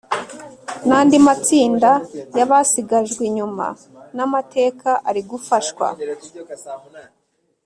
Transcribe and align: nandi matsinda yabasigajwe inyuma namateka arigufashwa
nandi 0.87 1.17
matsinda 1.25 1.91
yabasigajwe 2.39 3.21
inyuma 3.29 3.65
namateka 4.15 4.89
arigufashwa 5.09 5.87